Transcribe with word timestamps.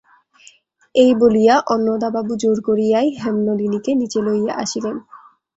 এই 0.95 1.11
বলিয়া 1.15 1.55
অন্নদাবাবু 1.67 2.33
জোর 2.37 2.57
করিয়াই 2.61 3.07
হেমনলিনীকে 3.21 3.91
নীচে 3.95 4.19
লইয়া 4.21 4.53
আসিলেন। 4.55 4.95